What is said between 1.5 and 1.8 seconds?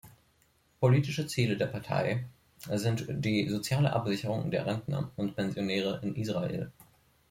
der